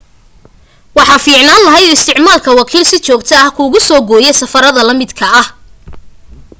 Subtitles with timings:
[0.97, 5.47] waxa fiicnaan lahayd isticmaalka wakiil si joogto ah kuugu soo gooya safarada la midka ah